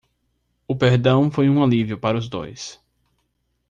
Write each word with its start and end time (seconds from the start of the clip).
O 0.67 0.75
perdão 0.75 1.29
foi 1.29 1.47
um 1.47 1.63
alívio 1.63 1.95
para 1.95 2.17
os 2.17 2.27
dois 2.27 2.81